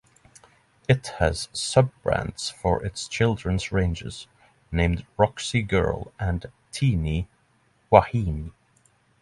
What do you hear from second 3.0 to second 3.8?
children's